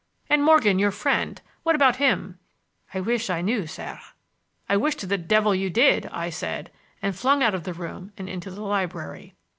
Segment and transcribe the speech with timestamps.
[0.31, 2.39] "And Morgan, your friend, what about him?"
[2.91, 3.99] "I wish I knew, sir."
[4.67, 6.71] "I wish to the devil you did," I said,
[7.03, 9.35] and flung out of the room and into the library.